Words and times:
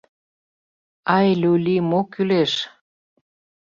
Ай, 1.15 1.29
люли, 1.41 1.75
мо 1.89 2.01
кӱлеш? 2.13 2.53